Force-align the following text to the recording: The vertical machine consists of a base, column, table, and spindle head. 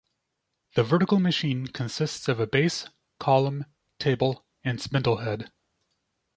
The 0.73 0.81
vertical 0.81 1.19
machine 1.19 1.67
consists 1.67 2.27
of 2.27 2.39
a 2.39 2.47
base, 2.47 2.89
column, 3.19 3.65
table, 3.99 4.47
and 4.63 4.81
spindle 4.81 5.17
head. 5.17 5.51